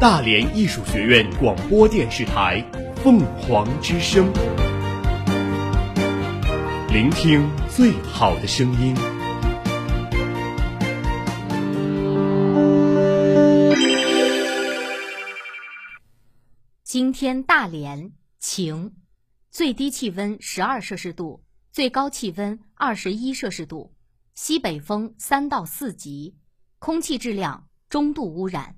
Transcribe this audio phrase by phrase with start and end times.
[0.00, 2.64] 大连艺术学院广播电视台
[3.02, 4.32] 凤凰之声，
[6.92, 8.94] 聆听最好的声音。
[16.84, 18.92] 今天大连晴，
[19.50, 23.92] 最低气温十二摄氏度，最高气温二十一摄氏度，
[24.36, 26.36] 西北风三到四级，
[26.78, 28.77] 空气质量中度污染。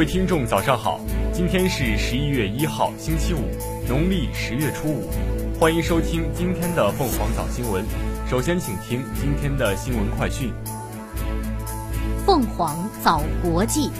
[0.00, 0.98] 各位听众，早上好！
[1.30, 3.40] 今天是十一月一号，星期五，
[3.86, 5.10] 农历十月初五。
[5.60, 7.84] 欢迎收听今天的凤凰早新闻。
[8.26, 10.50] 首先，请听今天的新闻快讯。
[12.24, 13.90] 凤凰早国际。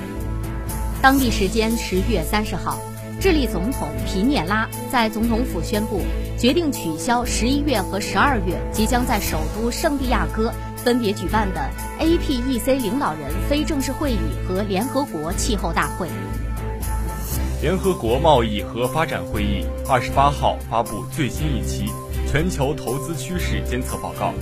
[1.02, 2.78] 当地时间十月三十号，
[3.20, 6.00] 智利总统皮涅拉在总统府宣布，
[6.38, 10.50] 决定取消十一月和十二月即将在首都圣地亚哥
[10.84, 11.60] 分别举办的
[11.98, 16.08] APEC 领导人非正式会议和联合国气候大会。
[17.60, 21.84] 联合国贸易和发展会议二十八号发布最新一期
[22.26, 24.32] 全球投资趋势监测报告。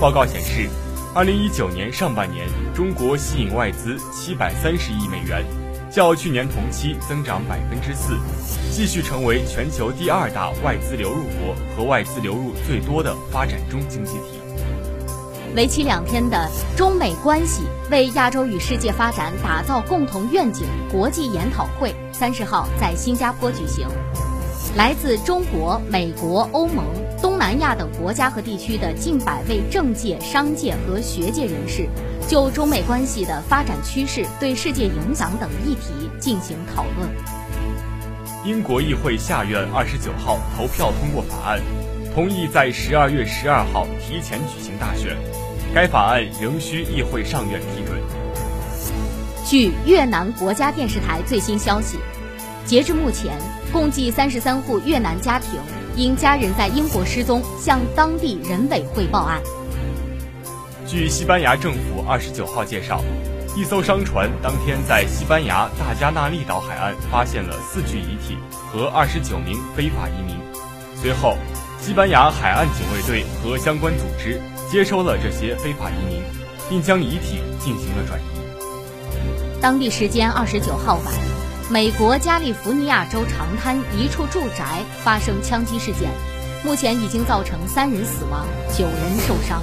[0.00, 0.68] 报告显示，
[1.14, 5.44] 二零一九年上半年，中国吸引外资七百三十亿美元，
[5.90, 8.18] 较去年同期增长百分之四，
[8.72, 14.35] 继续成为全球第二大外资流入国和外资流入最多的发展中经济体。
[15.56, 23.88] 为期两天的中美关系为亚洲与世界发展打造共同愿景国际研讨会三十号在新加坡举行。
[24.76, 26.84] 来自中国、美国、欧盟、
[27.22, 31.88] 东南亚等国家和地区的近百位政界、商界和学界人士，
[32.28, 37.08] 就中美关系的发展趋势对世界影响等议题进行讨论。
[38.44, 41.62] 英国议会下院二十九号投票通过法案，
[42.14, 45.16] 同意在十二月十二号提前举行大选。
[45.74, 48.00] 该法案仍需议会上院批准。
[49.44, 51.98] 据越南国家电视台最新消息，
[52.64, 53.38] 截至目前，
[53.72, 55.60] 共计三十三户越南家庭
[55.94, 59.40] 因家人在英国失踪，向当地人委会报案。
[60.86, 63.00] 据西班牙政府二十九号介绍，
[63.56, 70.36] 一艘商船当天在西班牙大加那利岛海岸发现了四具遗体和二十九名非法移民。
[71.00, 71.36] 随后，
[71.80, 74.40] 西班牙海岸警卫队和相关组织
[74.70, 76.22] 接收了这些非法移民，
[76.68, 78.24] 并将遗体进行了转移。
[79.60, 81.14] 当地时间二十九号晚，
[81.70, 86.10] 美国加利福尼亚州长滩一处住宅发生枪击事件，
[86.64, 88.46] 目前已经造成三人死亡，
[88.76, 89.62] 九人受伤。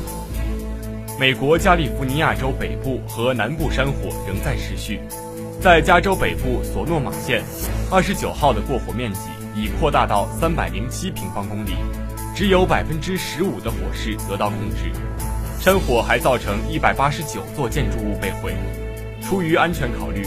[1.20, 5.00] 美国加利福尼亚州北部和南部山火仍在持续，
[5.62, 7.44] 在加州北部索诺马县，
[7.92, 9.20] 二十九号的过火面积
[9.56, 11.74] 已扩大到三百零七平方公里，
[12.36, 14.92] 只有百分之十五的火势得到控制。
[15.60, 18.54] 山火还造成一百八十九座建筑物被毁。
[19.22, 20.24] 出于安全考虑，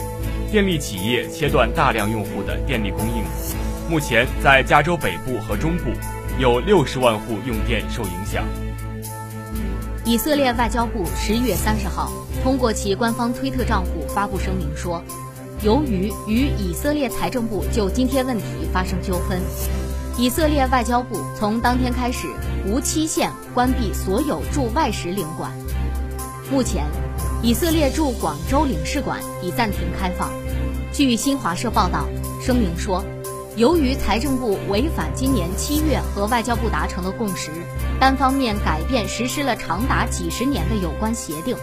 [0.50, 3.22] 电力企业切断大量用户的电力供应。
[3.90, 5.90] 目前，在加州北部和中部，
[6.38, 8.44] 有六十万户用电受影响。
[10.04, 12.10] 以色列外交部十一月三十号
[12.42, 15.02] 通过其官方推特账户发布声明说，
[15.62, 19.40] 由于与以色列财政部就津贴问题发生纠纷，
[20.18, 22.26] 以色列外交部从当天开始
[22.66, 25.52] 无期限关闭所有驻外使领馆。
[26.50, 26.86] 目前，
[27.42, 30.30] 以色列驻广州领事馆已暂停开放。
[30.90, 32.06] 据新华社报道，
[32.40, 33.04] 声明说，
[33.56, 37.50] 由于财政部违反今年七月和外交部达成的共识，
[38.00, 41.54] 单方面改变实施了长达几十年的有关协定，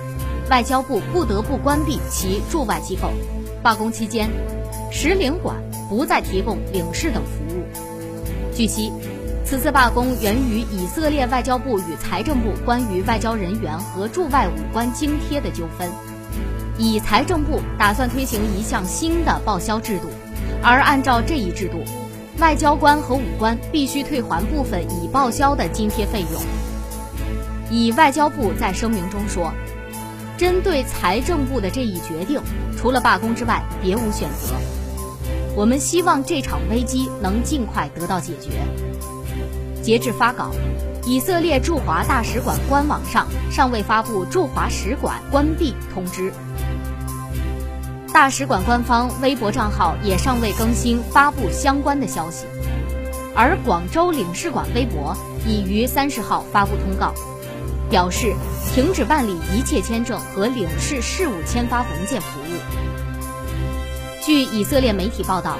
[0.51, 3.09] 外交部不得不关闭其驻外机构。
[3.63, 4.29] 罢工期间，
[4.91, 5.55] 使领馆
[5.89, 7.42] 不再提供领事等服务。
[8.55, 8.91] 据悉，
[9.43, 15.89] 此次罢工源于以色列外交部与财政部关于外交人员和驻外武官津贴的纠纷。
[16.77, 20.09] 以财政部打算推行一项新的报销制度，
[20.61, 21.83] 而按照这一制度，
[22.39, 26.41] 外交官和武官必须退还部分已报销的津贴费用。
[27.71, 29.51] 以外交部在声明中说，
[30.37, 32.39] 针对财政部的这一决定，
[32.77, 34.55] 除了罢工之外，别无选择。
[35.55, 38.49] 我们希望这场危机能尽快得到解决。
[39.81, 40.51] 截至发稿，
[41.05, 46.31] 以色列驻华大使馆官网上尚未发布驻华使馆关闭通知。
[48.13, 52.45] 大使馆官方微博账号也尚未更新发布相关的消息，
[53.35, 55.15] 而广州领事馆微博
[55.47, 57.13] 已于三十号发布通告，
[57.89, 58.33] 表示
[58.73, 62.42] 停止办理一切签证和领事事务签发文件服。
[64.25, 65.57] 据以色列媒体报道，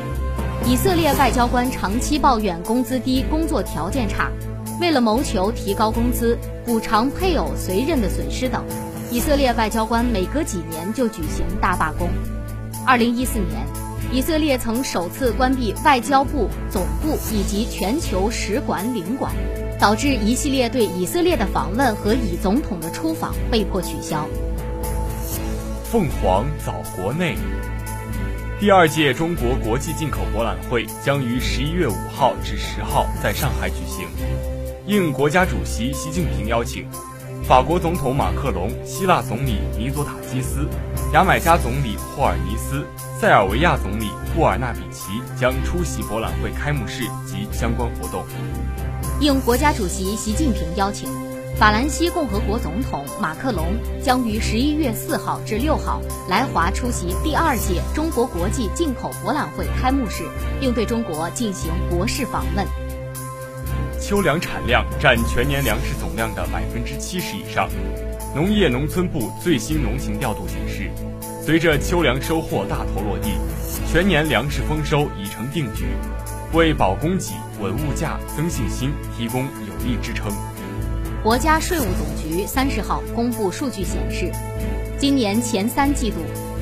[0.66, 4.32] 以色列外交官长期抱怨工资低、工作条件差。
[4.80, 8.64] 为了谋求提高工资、补偿配偶随任的损失等，
[9.12, 12.08] 以色列外交官每隔几年就举行大罢工。
[12.88, 13.68] 二零一四年，
[14.14, 19.34] 以色列曾首次关闭外交部总部以及全球使馆领馆，
[19.78, 24.26] 导致一系列对以色列的访问和以总统的出访被迫取消。
[25.84, 27.36] 凤凰早国内，
[28.64, 34.08] 第二届中国国际进口博览会将于十一月五号至十号在上海举行。
[34.88, 36.88] 应国家主席习近平邀请，
[37.46, 40.66] 法国总统马克龙、希腊总理米佐塔基斯、
[41.14, 42.86] 牙买加总理霍尔尼斯、
[43.20, 48.24] 塞尔维亚总理布尔纳比奇将出席博览会开幕式及相关活动。
[49.20, 51.10] 应国家主席习近平邀请，
[51.58, 53.68] 法兰西共和国总统马克龙
[54.02, 60.24] 将于十一月四号至六号来华出席第二届中国国际进口博览会开幕式，
[60.60, 62.66] 并对中国进行国事访问。
[64.02, 67.70] 秋粮产量占全年粮食总量的百分之七十以上。
[68.36, 70.90] 农业农村部最新农情调度显示，
[71.46, 73.30] 随着秋粮收获大头落地，
[73.90, 75.86] 全年粮食丰收已成定局，
[76.52, 80.32] 为保供给、稳物价、增信心提供有力支撑。
[81.24, 84.30] 国家税务总局三十号公布数据显示，
[85.00, 86.18] 今年前三季度，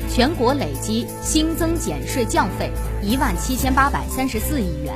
[0.08, 2.70] 全国累计新增减税降费
[3.02, 4.94] 一万七千八百三十四亿元，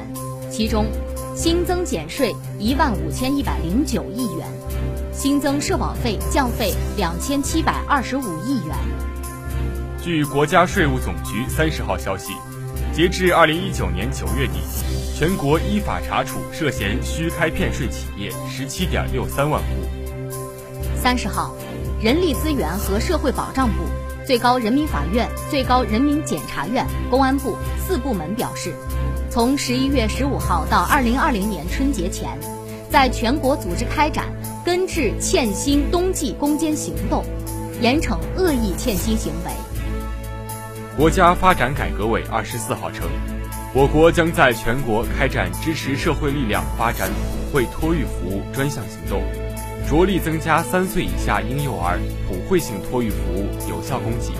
[0.52, 0.86] 其中。
[1.34, 4.46] 新增减税一万五千一百零九亿元，
[5.12, 8.74] 新增社保费降费两千七百二十五亿元。
[10.02, 12.32] 据国家税务总局三十号消息，
[12.94, 14.60] 截至二零一九年九月底，
[15.18, 19.66] 全国依法查处涉嫌虚开骗税企业十七点六三万户。
[20.94, 21.56] 三十号，
[22.02, 23.84] 人力资源和社会保障部、
[24.26, 28.74] 最高人民法院、最高人民检察院、公安部四部门表示。
[29.30, 32.38] 从十一月十五号到二零二零年春节前，
[32.90, 34.26] 在全国组织开展
[34.66, 37.24] 根治欠薪冬季攻坚行动，
[37.80, 39.50] 严惩恶意欠薪行为。
[40.94, 43.08] 国家发展改革委二十四号称，
[43.78, 49.22] 我国将在全国开展支持社会力量发展普惠托育服务专项行动，
[49.86, 54.32] 着力增加三岁以下婴幼儿普惠性托育服务有效供给。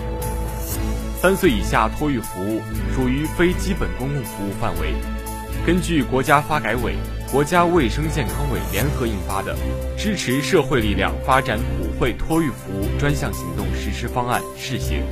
[1.21, 2.61] 三岁以下托育服务
[2.95, 4.95] 属于非基本公共服务范围。
[5.67, 6.95] 根据国家发改委、
[7.31, 9.55] 国家卫生健康委联合印发的
[9.95, 15.03] 《支持社会力量发展普惠托育服务专项行动实施方案（试行）》，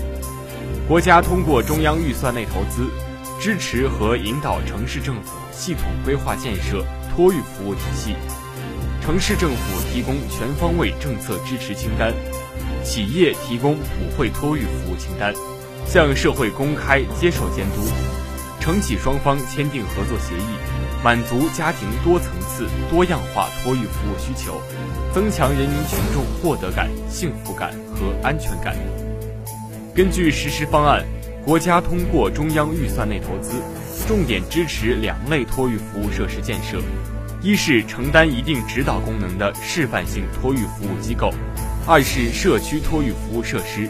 [0.88, 2.90] 国家通过中央预算内投资，
[3.40, 6.84] 支持和引导城市政府系统规划建设
[7.14, 8.16] 托育服务体系，
[9.02, 12.14] 城市政府提供全方位政策支持清单，
[12.84, 15.34] 企业提供普惠托育服务清单。
[15.86, 17.82] 向社会公开接受监督，
[18.60, 20.58] 承企双方签订合作协议，
[21.04, 24.60] 满足家庭多层次多样化托育服务需求，
[25.14, 28.76] 增强人民群众获得感、幸福感和安全感。
[29.94, 31.06] 根据实施方案，
[31.46, 33.62] 国家通过中央预算内投资，
[34.08, 36.82] 重点支持两类托育服务设施建设：
[37.40, 41.30] 一是承担一定指导功能的示范性托育服务机构；
[41.86, 43.88] 二是社区托育服务设施。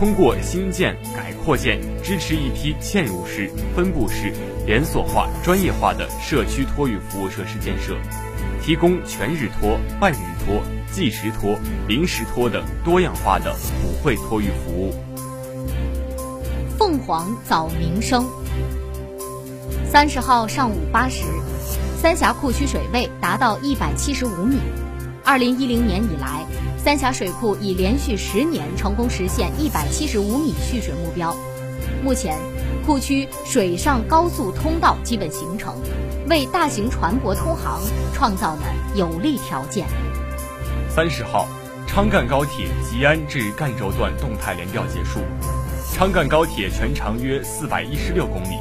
[0.00, 4.32] 通过新建、改扩建，支持一批嵌入式、分布式、
[4.66, 7.96] 连锁化、专业化的社区托育服务设施建设，
[8.60, 11.56] 提供全日托、半日托、计时托、
[11.86, 14.92] 临时托等多样化的普惠托育服务。
[17.00, 18.26] 黄早鸣声。
[19.90, 21.24] 三十号上午八时，
[22.00, 24.58] 三峡库区水位达到一百七十五米。
[25.24, 26.44] 二零一零年以来。
[26.82, 31.36] 三峡水库已连续十年成功实现一百七十五米蓄水目标。
[32.02, 32.38] 目前，
[32.86, 35.74] 库区水上高速通道基本形成，
[36.30, 37.82] 为大型船舶通航
[38.14, 38.62] 创造了
[38.94, 39.86] 有利条件。
[40.88, 41.46] 三十号，
[41.86, 45.20] 昌赣高铁吉安至赣州段动态联调结束。
[45.92, 48.58] 昌赣高铁全长约四百一十六公里，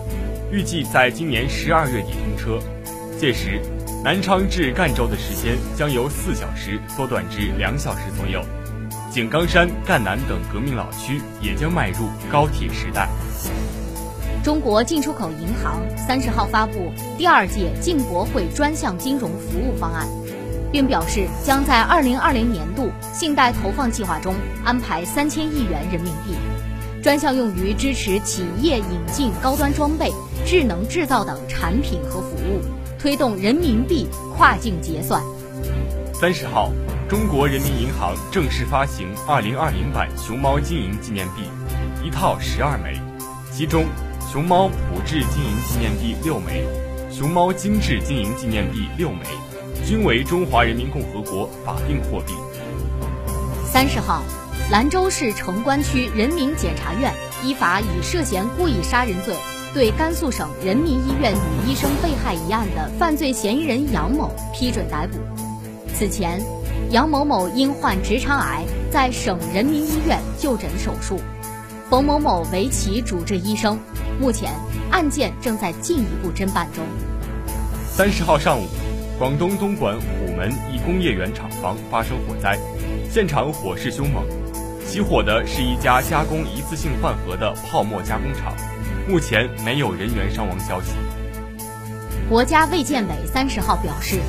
[0.51, 2.59] 预计在今年十二月底通车。
[3.17, 3.61] 届时，
[4.03, 8.43] 南昌至赣州的时间将由四小时缩短至两小时左右，
[9.09, 13.07] 井冈山、赣南等革命老区也将迈入高铁时代。
[14.43, 20.05] 中国进出口银行三十号发布第二届进博会专项金融服务方案，
[20.73, 26.35] 并表示将在二零二零年度信贷投放计划中安排三千亿元人民币，
[27.01, 30.11] 专项用于支持企业引进高端装备、
[30.45, 32.61] 智能制造等产品和服务，
[32.99, 35.23] 推动人民币跨境结算。
[36.13, 36.71] 三十号，
[37.07, 41.43] 中国人民银行正式发行二零二零版熊猫金银纪念币，
[42.05, 42.99] 一套十二枚，
[43.49, 43.85] 其中
[44.29, 46.65] 熊猫普制金银纪念币六枚，
[47.09, 49.23] 熊猫精致金银纪念币六枚，
[49.85, 52.33] 均为中华人民共和国法定货币。
[53.65, 54.21] 三十号。
[54.71, 57.11] 兰州市城关区人民检察院
[57.43, 59.35] 依法以涉嫌故意杀人罪，
[59.73, 65.17] 对甘肃省人民医院女医生被害一案的犯罪嫌疑人杨某批准逮捕。
[65.95, 66.39] 此前，
[66.91, 71.19] 杨某某因患直肠癌，在省人民医院就诊手术，
[71.89, 73.75] 冯某某为其主治医生。
[74.21, 74.53] 目前，
[74.91, 76.85] 案件正在进一步侦办中。
[77.89, 78.67] 三十号上午，
[79.17, 82.55] 广东东莞虎门一工业园厂房发生火灾，
[83.09, 84.23] 现场火势凶猛。
[84.89, 88.55] 起火的是一家加工一次性饭盒的泡沫加工厂，
[89.07, 90.93] 目前没有人员伤亡消息。
[92.27, 94.19] 国家卫健委三十号表示，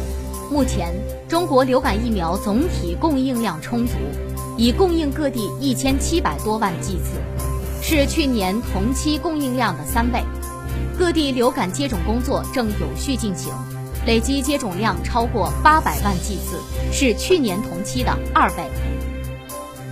[0.51, 0.93] 目前
[1.27, 3.95] 中国流感疫苗总体供应量充足，
[4.59, 7.23] 已供应各地一千七百多万剂次，
[7.81, 10.23] 是去年同期供应量的三倍。
[10.99, 13.51] 各地流感接种工作正有序进行，
[14.05, 16.61] 累计接种量超过八百万剂次，
[16.93, 18.65] 是去年同期的二倍。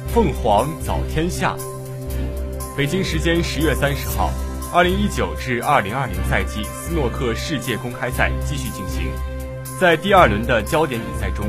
[0.09, 1.55] 凤凰早天下。
[2.77, 4.31] 北京时间十月三十号，
[4.73, 9.11] 二零一九至二零二零赛季斯诺克世界公开赛继续进行。
[9.79, 11.47] 在第二轮的焦点比赛中，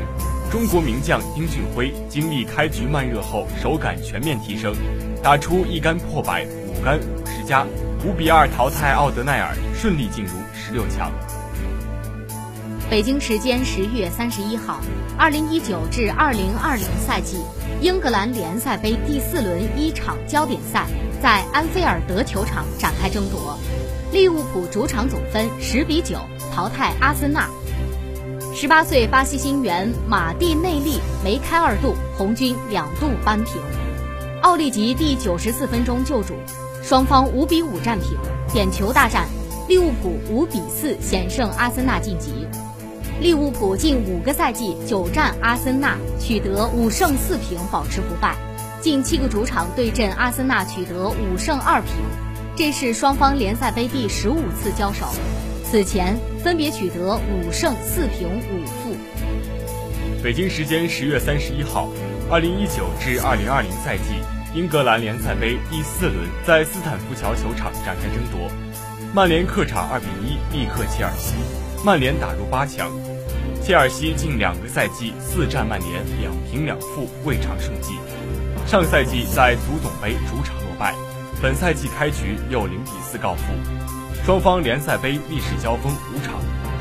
[0.50, 4.74] 中国名将丁俊晖经历开局慢热后，手感全面提升，
[5.22, 7.66] 打出一杆破百、五杆五十加，
[8.04, 11.10] 五比二淘汰奥德奈尔，顺利进入十六强。
[12.90, 14.80] 北京时间十月三十一号，
[15.16, 17.38] 二零一九至二零二零赛季
[17.80, 20.86] 英格兰联赛杯第四轮一场焦点赛
[21.22, 23.58] 在安菲尔德球场展开争夺，
[24.12, 26.18] 利物浦主场总分十比九
[26.54, 27.48] 淘汰阿森纳。
[28.54, 33.54] 十八岁巴西新援马蒂内利梅开二度，红军两度扳平。
[34.42, 36.34] 奥利吉第九十四分钟救主，
[36.82, 38.18] 双方五比五战平，
[38.52, 39.26] 点球大战，
[39.68, 42.46] 利物浦五比四险胜阿森纳晋级。
[43.20, 48.34] 利物浦近五个赛季九战阿森纳取得五胜四平，保持不败。
[48.80, 51.92] 近七个主场对阵阿森纳取得五胜二平，
[52.56, 55.06] 这是双方联赛杯第十五次交手。
[55.70, 58.96] 此前分别取得五胜四平五负。
[60.22, 61.90] 北京时间十月三十一号，
[62.30, 64.04] 二零一九至二零二零赛季
[64.54, 68.50] 英格兰联赛杯第四轮在斯坦福桥球场展开争夺，
[69.14, 71.34] 曼联客场二比一力克切尔西，
[71.84, 72.90] 曼联打入八强。
[73.62, 77.94] 切尔西近两个赛季四战曼联两平两负，未尝胜绩。
[78.66, 80.94] 上赛季在足总杯主场落败，
[81.42, 83.42] 本赛季开局又零比四告负。
[84.24, 86.34] 双方联赛杯历史交锋五场，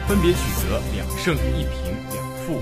[0.07, 2.59] 分别取得两胜一平两负。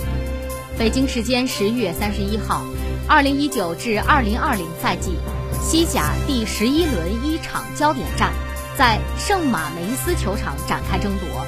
[0.77, 2.63] 北京时间十月三十一号，
[3.07, 5.17] 二零一九至二零二零赛季
[5.61, 8.31] 西甲第十一轮一场焦点战，
[8.77, 11.45] 在圣马梅斯球场展开争夺。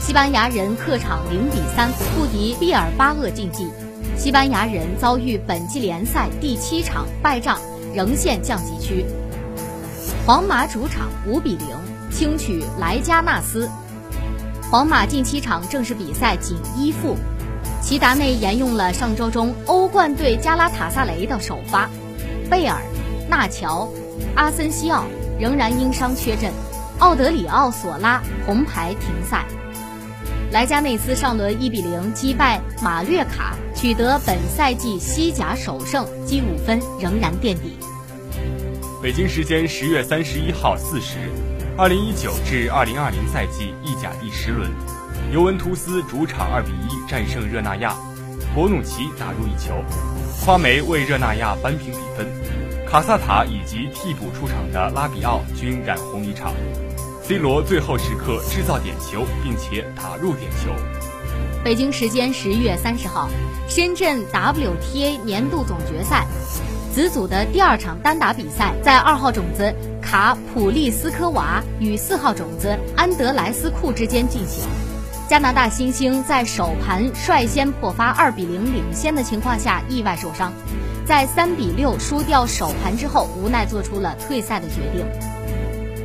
[0.00, 3.68] 西班牙人客场零比三不敌毕尔巴鄂竞技，
[4.16, 7.58] 西班牙人遭遇本季联赛第七场败仗，
[7.94, 9.04] 仍陷降级区。
[10.24, 11.68] 皇马主场五比零
[12.10, 13.68] 轻取莱加纳斯，
[14.70, 17.16] 皇马近七场正式比赛仅一负。
[17.82, 21.88] 齐达内沿用了上周中欧冠对加拉塔萨雷的首发，
[22.48, 22.80] 贝尔、
[23.28, 23.88] 纳乔、
[24.34, 25.04] 阿森西奥
[25.38, 26.50] 仍然因伤缺阵，
[26.98, 29.44] 奥德里奥索拉红牌停赛。
[30.50, 37.76] 莱加内斯上轮一比零击败马略卡，取得本赛季西甲首胜，积五分，仍然垫底。
[39.02, 41.18] 北京时间十月三十一号四时，
[41.76, 44.70] 二零一九至二零二零赛季意甲第十轮，
[45.30, 47.94] 尤文图斯主场二比一战胜热那亚，
[48.54, 49.84] 博努奇打入一球，
[50.42, 52.26] 夸梅为热那亚扳平比分，
[52.90, 56.54] 卡萨塔以及替补出场的拉比奥均染红一场。
[57.28, 60.70] C 罗最后时刻制造点球，并且打入点球。
[61.62, 63.28] 北京时间十一月三十号，
[63.68, 66.26] 深圳 WTA 年度总决赛
[66.90, 74.64] 子组的第二场单打比赛，在二号种子卡普利斯科娃与四号种子安德莱斯库之间进行。
[75.28, 80.50] 加拿大新星在首盘率先破发二比零领先的情况下意外受伤，
[81.04, 85.04] 在三比六输掉首盘之后，无奈做出了退赛的决定。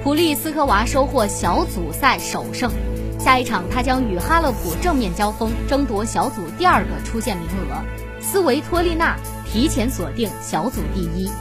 [0.03, 2.69] 普利斯科娃收获小组赛首胜，
[3.17, 7.81] 下一场他将与哈勒普正面交锋，争夺小组第二个出线名额。
[8.19, 9.17] 斯维托利娜
[9.50, 11.31] 提前锁定小组第一。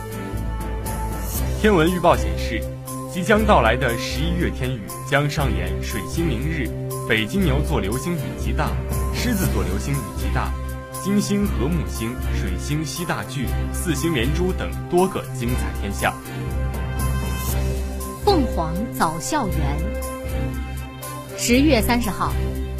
[1.60, 2.62] 天文预报显示，
[3.12, 6.70] 即将到来的十一月天雨将上演水星明日、
[7.08, 8.70] 北金牛座流星雨极大、
[9.12, 10.52] 狮子座流星雨极大、
[11.02, 16.14] 金星和木星、水星西大距、四星连珠等多个精彩天象。
[18.54, 19.56] 黄早校园，
[21.38, 22.32] 十月三十号，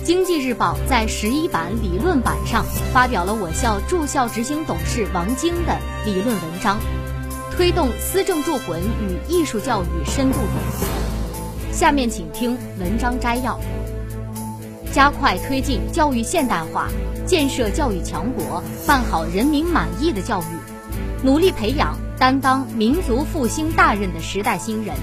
[0.05, 2.63] 经济日报在十一版理论版上
[2.93, 6.79] 发表了我校驻校执行董事王晶的理论文章。
[7.57, 10.87] 推动思政助魂与艺术教育深度融合。
[11.73, 13.59] 下面请听文章摘要：
[14.93, 16.89] 加快推进教育现代化，
[17.25, 24.95] 建设教育强国，办好人民满意的教育，努力培养担当民族复兴大任的时代新人，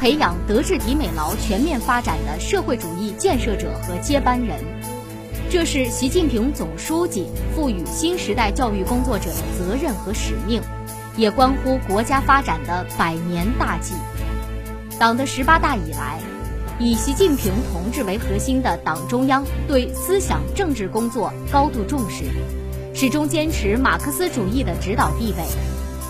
[0.00, 4.58] 培养德智体美劳全面发展的社会主义建设者和接班人。
[5.50, 10.62] 这是习近平总书记赋予新时代教育工作者的责任和使命。
[11.16, 13.94] 也关乎国家发展的百年大计。
[14.98, 16.20] 党的十八大以来，
[16.78, 22.24] 以习近平同志为核心的党中央对思想政治工作高度重视，
[22.92, 25.42] 始终坚持马克思主义的指导地位，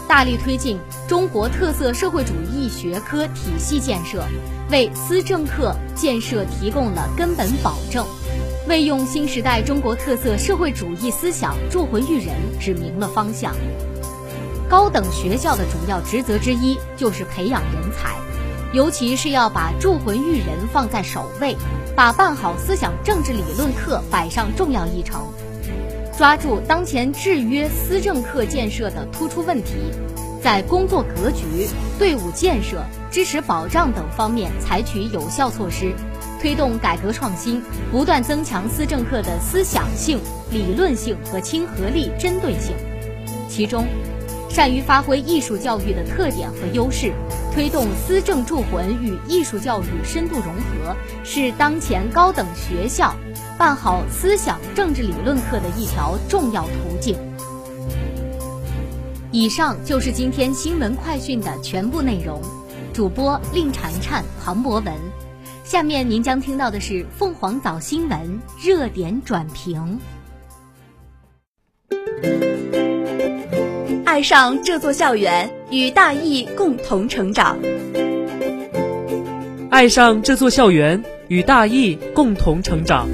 [0.08, 4.22] 大力推进中国特色社会主义学科体系建设，
[4.70, 8.06] 为思政课建设提供了根本保证，
[8.68, 13.54] 为用新时代中国特色社会主义思想铸魂育人指明了方向。
[14.68, 18.16] 高等学校的主要职责之一就是培养人才，
[18.72, 21.56] 尤其是要把铸魂育人放在首位，
[21.96, 25.20] 把办好思想政治理论课摆上重要议程，
[26.16, 29.74] 抓住当前制约思政课建设的突出问题，
[30.42, 31.68] 在工作格局、
[31.98, 35.92] 队伍建设、支持保障等方面采取有效措施，
[36.40, 40.18] 推动改革创新，不断增强思政课的思想性、
[40.50, 42.74] 理论性和亲和力、针对性，
[43.46, 43.86] 其中。
[44.48, 47.12] 善于发挥艺术教育的特点和优势，
[47.52, 53.14] 推动思政助魂与艺术教育深度融合，是当前高等学校
[53.58, 57.16] 办好思想政治理论课的一条重要途径。
[59.32, 62.40] 以上就是今天新闻快讯的全部内容，
[62.92, 64.94] 主播令婵婵、庞博文。
[65.64, 69.98] 下面您将听到的是凤凰早新闻热点转评。
[74.04, 77.58] 爱上这座校园，与大义共同成长。
[79.68, 83.08] 爱上这座校园，与大义共同成长。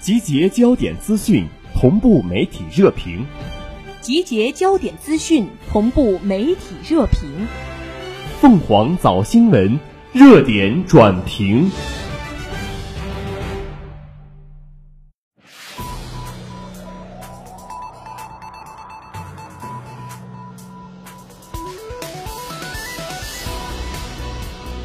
[0.00, 3.24] 集结焦点资讯，同步媒体热评。
[4.02, 7.46] 集结焦点资讯，同步媒体热评。
[8.38, 9.80] 凤凰早新闻。
[10.12, 11.70] 热点转评。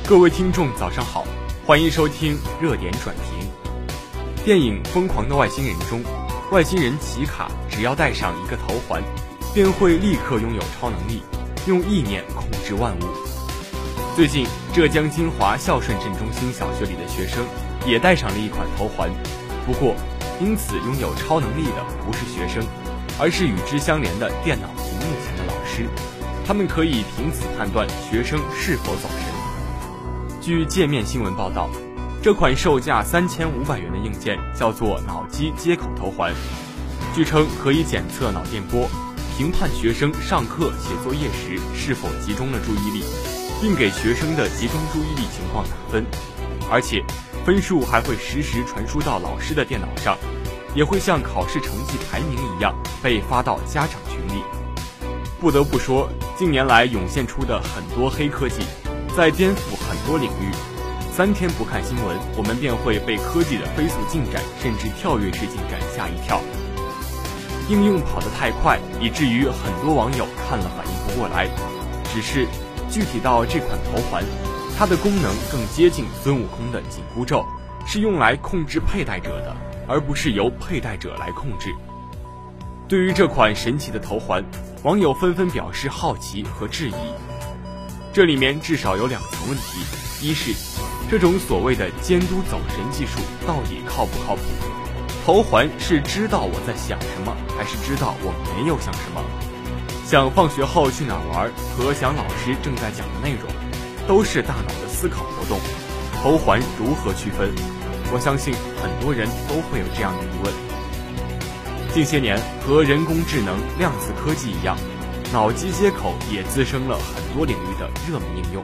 [0.10, 1.24] 各位听众，早上好，
[1.68, 3.48] 欢迎收听热点转评。
[4.44, 6.02] 电影《疯狂的外星人》中，
[6.52, 9.04] 外星人奇卡只要戴上一个头环，
[9.54, 11.22] 便会立刻拥有超能力，
[11.68, 13.04] 用意念控制万物。
[14.16, 17.46] 最近，浙江金华孝顺镇中心小学里的学生
[17.86, 19.12] 也戴上了一款头环。
[19.64, 19.94] 不过，
[20.42, 22.66] 因此拥有超能力的不是学生，
[23.20, 25.88] 而是与之相连的电脑屏幕前的老师。
[26.48, 29.29] 他们可以凭此判断学生是否走神。
[30.50, 31.70] 据界面新闻报道，
[32.24, 36.34] 这款售价三千五百元的硬件叫做脑机接口头环，
[37.14, 38.90] 据称可以检测脑电波，
[39.38, 43.04] 评判学生上课写作业时是否集中了注意力。
[43.62, 46.04] 并给学生的集中注意力情况打分，
[46.72, 47.04] 而且
[47.46, 50.18] 分数还会实时传输到老师的电脑上，
[50.74, 54.42] 也会像考试成绩排名一样被发到家长群里。
[55.40, 58.64] 不得不说，近年来涌现出的很多黑科技，
[59.20, 60.50] 在颠覆很多领域。
[61.12, 66.40] 三天不看新闻，我们便会被科技的飞速进展甚至跳跃式进展吓一跳。
[67.68, 71.50] 应用跑得太快，以至于很多网友看了反应不过来。
[72.14, 72.48] 只是。
[72.90, 74.24] 具体到这款头环，
[74.78, 77.46] 它的功能更接近孙悟空的紧箍咒，
[77.86, 79.56] 是用来控制佩戴者的，
[79.86, 81.76] 而不是由佩戴者来控制。
[82.88, 84.44] 对于这款神奇的头环，
[84.82, 86.94] 网友纷纷表示好奇和质疑。
[88.20, 89.80] 这里面至少有两层问题：
[90.22, 90.54] 一是
[91.10, 94.42] 这种所谓的监督走神技术到底靠不靠谱？
[95.26, 99.24] 头环是知道我在想什么，还是知道我没有想什么？
[100.06, 103.50] 想放学后去哪玩和想老师正在讲的内容，
[104.06, 105.58] 都是大脑的思考活动。
[106.22, 107.50] 头环如何区分？
[108.12, 108.54] 我相信
[108.84, 110.54] 很多人都会有这样的疑问。
[111.94, 114.76] 近些年，和人工智能、量子科技一样，
[115.32, 118.64] 脑机接口也滋生了很多领域的热门应用。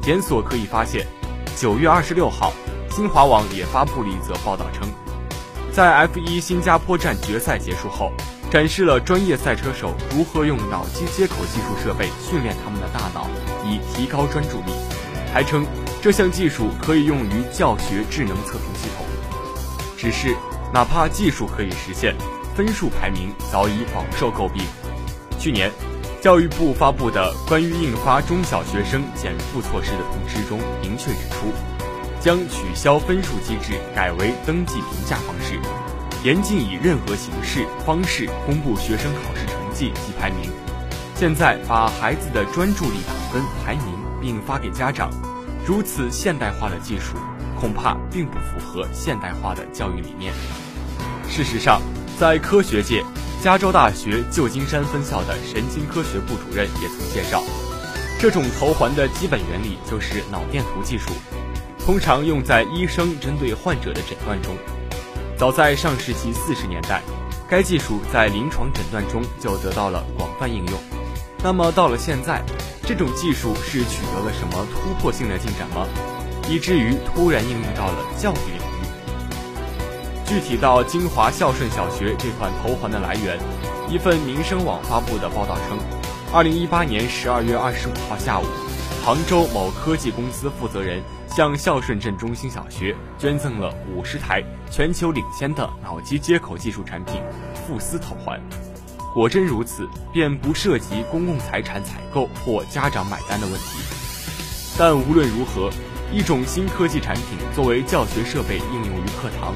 [0.00, 1.06] 检索可以发现，
[1.56, 2.52] 九月二十六号，
[2.90, 4.88] 新华网也发布了一则报道称，
[5.70, 8.10] 在 F1 新加坡站决赛结束后，
[8.50, 13.28] 展示了专业赛车手如何用脑机接口技术设备训练他们的大脑，
[13.64, 14.72] 以提高专注力。
[15.32, 15.66] 还称
[16.02, 19.06] 这项技术可以用于教学智能测评系统。
[19.96, 20.34] 只是，
[20.72, 22.16] 哪怕技术可以实现，
[22.56, 24.64] 分数排名早已饱受诟病。
[25.42, 25.72] 去年，
[26.20, 31.52] 教育部发布的关于印发中小学生减负措施的通知中明确指出，
[32.20, 35.58] 将取消分数机制，改为登记评价方式，
[36.22, 40.48] 严禁以任何形式方式公布学生考试成绩及排名。
[41.16, 44.00] 现在把孩子的专注力打分排名。
[44.22, 45.10] 并发给家长，
[45.66, 47.16] 如此现代化的技术，
[47.58, 50.32] 恐怕并不符合现代化的教育理念。
[51.28, 51.82] 事实上，
[52.20, 53.02] 在科学界，
[53.42, 57.42] 加州大学旧金山分校的神经科学部主任也曾介绍，
[58.20, 61.10] 这种头环的基本原理就是脑电图技术，
[61.84, 64.56] 通常用在医生针对患者的诊断中。
[65.36, 67.02] 早在上世纪四十年代，
[67.48, 70.78] 该技术在临床诊断中就得到了广泛应用。
[71.42, 72.40] 那么到了现在，
[72.86, 75.84] 这种技术是取得了什么突破性的进展吗？
[76.48, 78.61] 以至于突然应用到了教育领域。
[80.26, 83.38] 具体到金华孝顺小学这款头环的来源，
[83.88, 85.78] 一份民生网发布的报道称，
[86.32, 88.44] 二零一八年十二月二十五号下午，
[89.04, 97.20] 杭州某科技公司负责人向孝顺镇中心小学捐赠了五十台全球领先的脑机接口技术产品——
[97.66, 98.40] 富斯头环。
[99.12, 103.78] 果真如此，便不涉及公共财产采购或家长买单的问题。
[104.78, 105.68] 但无论如何，
[106.10, 109.52] 一种新科技产品作为教学设备应用于课堂，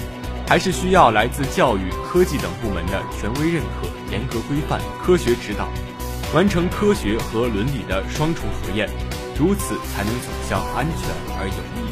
[0.48, 5.68] 还是需要来自教育、科技等部门的权威认可、严格规范、科学指导，
[6.32, 8.88] 完成科学和伦理的双重核验，
[9.36, 11.86] 如此才能走向安全而有益。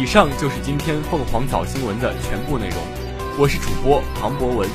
[0.00, 2.76] 以上就是今天凤凰早新闻的全部内容，
[3.36, 4.68] 我是主播庞博文。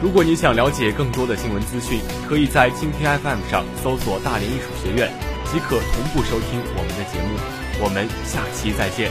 [0.00, 5.12] 如果你想了解更多的新闻资讯，可以在蜻蜓 FM 上搜索“大连艺术学院”，
[5.52, 7.36] 即可同步收听我们的节目。
[7.84, 9.10] 我们下期再见。